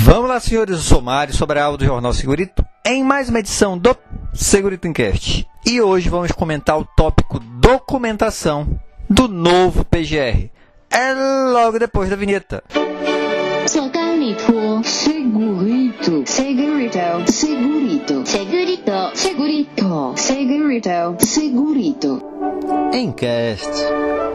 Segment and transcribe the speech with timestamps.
[0.00, 3.40] Vamos lá, senhores, eu sou Mário, sobre a aula do Jornal Segurito, em mais uma
[3.40, 3.96] edição do
[4.32, 5.46] Segurito Encast.
[5.66, 8.78] E hoje vamos comentar o tópico documentação
[9.10, 10.50] do novo PGR.
[10.90, 11.14] É
[11.52, 12.62] logo depois da vinheta.
[13.66, 22.22] Segurito, segurito, segurito, segurito, segurito, segurito, segurito, segurito.
[22.94, 24.27] Encast.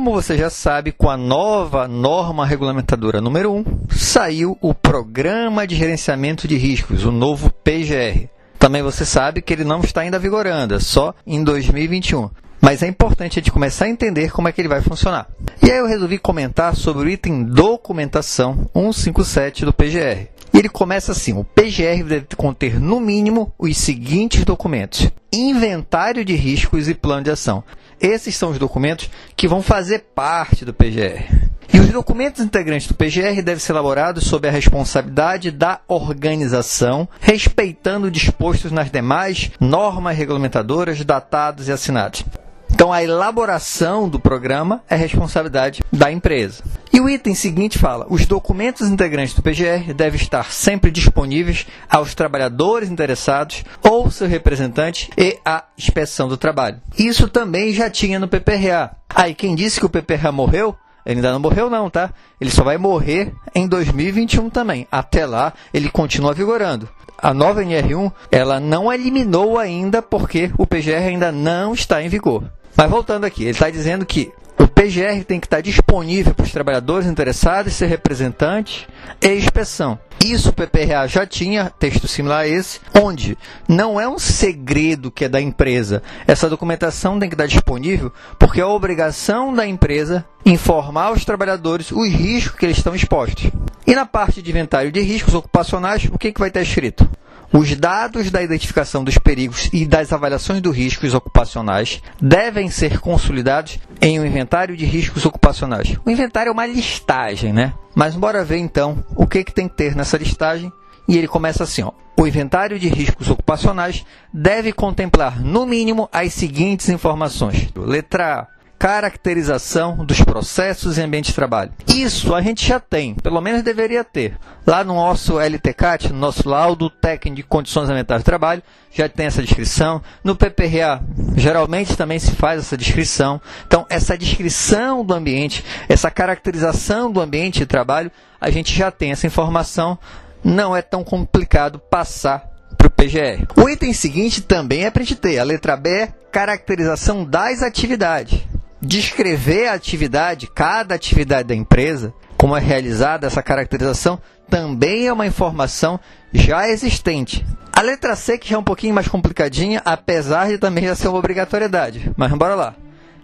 [0.00, 5.76] Como você já sabe, com a nova norma regulamentadora número 1, saiu o Programa de
[5.76, 8.26] Gerenciamento de Riscos, o novo PGR.
[8.58, 12.30] Também você sabe que ele não está ainda vigorando, é só em 2021.
[12.62, 15.28] Mas é importante a gente começar a entender como é que ele vai funcionar.
[15.62, 20.28] E aí eu resolvi comentar sobre o item documentação 157 do PGR.
[20.52, 26.34] E ele começa assim: o PGR deve conter no mínimo os seguintes documentos: inventário de
[26.34, 27.62] riscos e plano de ação.
[28.00, 31.50] Esses são os documentos que vão fazer parte do PGR.
[31.72, 38.10] E os documentos integrantes do PGR devem ser elaborados sob a responsabilidade da organização, respeitando
[38.10, 42.24] dispostos nas demais normas regulamentadoras datados e assinados.
[42.72, 46.62] Então, a elaboração do programa é responsabilidade da empresa.
[46.92, 52.14] E o item seguinte fala: os documentos integrantes do PGR devem estar sempre disponíveis aos
[52.14, 56.80] trabalhadores interessados ou seu representante e à inspeção do trabalho.
[56.98, 58.96] Isso também já tinha no PPRA.
[59.14, 60.74] Aí, quem disse que o PPRA morreu?
[61.04, 62.12] Ele ainda não morreu, não, tá?
[62.40, 64.86] Ele só vai morrer em 2021 também.
[64.92, 66.88] Até lá, ele continua vigorando
[67.22, 72.44] a nova NR1 ela não eliminou ainda porque o PGR ainda não está em vigor.
[72.76, 76.52] Mas voltando aqui, ele está dizendo que o PGR tem que estar disponível para os
[76.52, 78.86] trabalhadores interessados, ser representante
[79.22, 79.98] e inspeção.
[80.22, 85.24] Isso o PPRA já tinha texto similar a esse, onde não é um segredo que
[85.24, 86.02] é da empresa.
[86.26, 91.90] Essa documentação tem que estar disponível porque é a obrigação da empresa informar os trabalhadores
[91.90, 93.50] os riscos que eles estão expostos.
[93.86, 97.08] E na parte de inventário de riscos ocupacionais, o que, que vai estar escrito?
[97.52, 103.78] Os dados da identificação dos perigos e das avaliações dos riscos ocupacionais devem ser consolidados
[104.00, 105.96] em um inventário de riscos ocupacionais.
[106.04, 107.72] O inventário é uma listagem, né?
[107.94, 110.72] Mas bora ver então o que, que tem que ter nessa listagem.
[111.08, 111.90] E ele começa assim, ó.
[112.16, 117.68] O inventário de riscos ocupacionais deve contemplar, no mínimo, as seguintes informações.
[117.74, 121.70] Letra A caracterização dos processos em ambiente de trabalho.
[121.86, 124.38] Isso a gente já tem, pelo menos deveria ter.
[124.66, 129.26] Lá no nosso LTCAT, no nosso laudo técnico de condições ambientais de trabalho, já tem
[129.26, 130.00] essa descrição.
[130.24, 131.02] No PPRA,
[131.36, 133.38] geralmente também se faz essa descrição.
[133.66, 138.10] Então, essa descrição do ambiente, essa caracterização do ambiente de trabalho,
[138.40, 139.98] a gente já tem essa informação.
[140.42, 142.48] Não é tão complicado passar
[142.78, 143.44] para o PGR.
[143.62, 145.38] O item seguinte também é para a gente ter.
[145.38, 148.39] A letra B é caracterização das atividades
[148.80, 155.26] descrever a atividade, cada atividade da empresa, como é realizada essa caracterização, também é uma
[155.26, 156.00] informação
[156.32, 157.44] já existente.
[157.72, 161.08] A letra C, que já é um pouquinho mais complicadinha, apesar de também já ser
[161.08, 162.10] uma obrigatoriedade.
[162.16, 162.74] Mas bora lá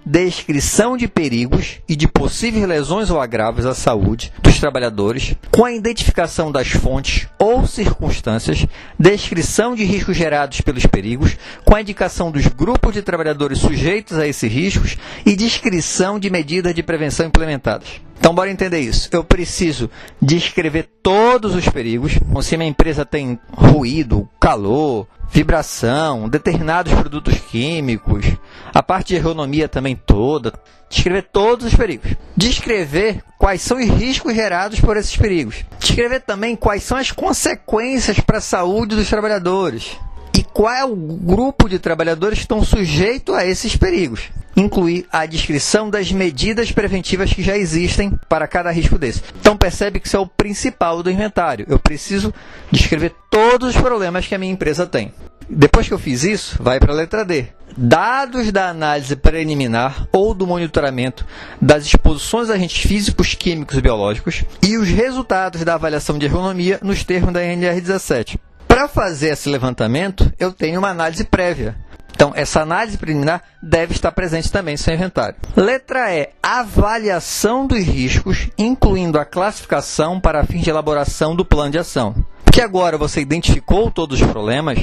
[0.08, 5.72] descrição de perigos e de possíveis lesões ou agravos à saúde dos trabalhadores, com a
[5.72, 8.64] identificação das fontes ou circunstâncias,
[8.96, 14.28] descrição de riscos gerados pelos perigos, com a indicação dos grupos de trabalhadores sujeitos a
[14.28, 14.96] esses riscos
[15.26, 18.05] e descrição de medidas de prevenção implementadas.
[18.18, 19.08] Então, bora entender isso.
[19.12, 19.90] Eu preciso
[20.20, 22.18] descrever todos os perigos.
[22.42, 28.24] Se a minha empresa tem ruído, calor, vibração, determinados produtos químicos,
[28.72, 30.52] a parte de ergonomia também toda,
[30.88, 36.56] descrever todos os perigos, descrever quais são os riscos gerados por esses perigos, descrever também
[36.56, 39.96] quais são as consequências para a saúde dos trabalhadores
[40.36, 44.30] e qual é o grupo de trabalhadores que estão sujeitos a esses perigos.
[44.56, 49.22] Incluir a descrição das medidas preventivas que já existem para cada risco desse.
[49.38, 51.66] Então percebe que isso é o principal do inventário.
[51.68, 52.32] Eu preciso
[52.70, 55.12] descrever todos os problemas que a minha empresa tem.
[55.48, 57.46] Depois que eu fiz isso, vai para a letra D.
[57.76, 61.26] Dados da análise preliminar ou do monitoramento
[61.60, 66.80] das exposições a agentes físicos, químicos e biológicos e os resultados da avaliação de ergonomia
[66.82, 68.38] nos termos da NR17.
[68.66, 71.76] Para fazer esse levantamento, eu tenho uma análise prévia.
[72.16, 75.36] Então, essa análise preliminar deve estar presente também no seu inventário.
[75.54, 76.30] Letra E.
[76.42, 82.14] Avaliação dos riscos, incluindo a classificação para fins de elaboração do plano de ação.
[82.42, 84.78] Porque agora você identificou todos os problemas,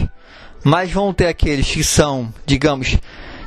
[0.64, 3.00] mas vão ter aqueles que são, digamos,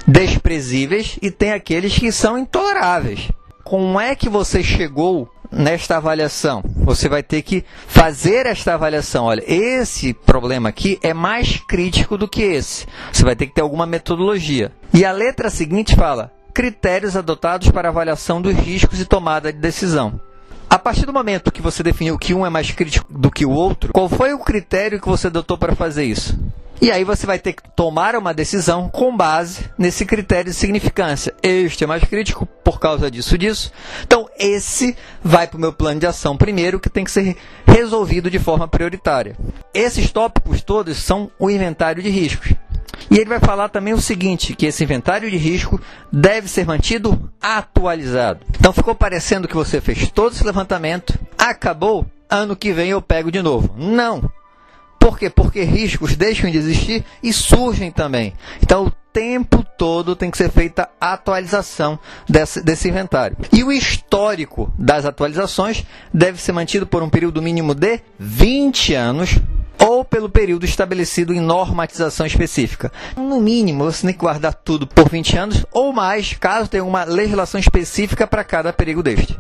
[0.05, 3.31] desprezíveis e tem aqueles que são intoleráveis.
[3.63, 6.63] Como é que você chegou nesta avaliação?
[6.77, 9.25] Você vai ter que fazer esta avaliação.
[9.25, 12.87] Olha, esse problema aqui é mais crítico do que esse.
[13.13, 14.71] Você vai ter que ter alguma metodologia.
[14.93, 20.21] E a letra seguinte fala: critérios adotados para avaliação dos riscos e tomada de decisão.
[20.69, 23.51] A partir do momento que você definiu que um é mais crítico do que o
[23.51, 26.37] outro, qual foi o critério que você adotou para fazer isso?
[26.81, 31.33] E aí você vai ter que tomar uma decisão com base nesse critério de significância.
[31.43, 32.47] Este é mais crítico
[32.87, 33.73] causa disso, disso.
[34.03, 37.37] Então, esse vai para o meu plano de ação primeiro, que tem que ser
[37.67, 39.37] resolvido de forma prioritária.
[39.75, 42.55] Esses tópicos todos são o inventário de riscos.
[43.11, 45.81] E ele vai falar também o seguinte, que esse inventário de risco
[46.13, 48.41] deve ser mantido atualizado.
[48.59, 53.31] Então ficou parecendo que você fez todo esse levantamento, acabou, ano que vem eu pego
[53.31, 53.75] de novo.
[53.77, 54.31] Não!
[54.99, 55.31] Por quê?
[55.31, 58.33] Porque riscos deixam de existir e surgem também.
[58.61, 61.99] Então, tempo todo tem que ser feita a atualização
[62.29, 63.35] desse, desse inventário.
[63.51, 69.39] E o histórico das atualizações deve ser mantido por um período mínimo de 20 anos
[69.79, 72.93] ou pelo período estabelecido em normatização específica.
[73.17, 77.05] No mínimo, você tem que guardar tudo por 20 anos ou mais, caso tenha uma
[77.05, 79.35] legislação específica para cada período deste.